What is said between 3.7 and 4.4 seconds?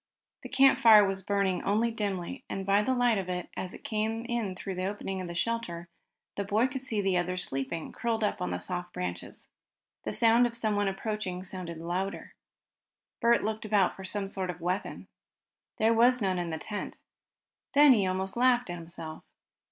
it came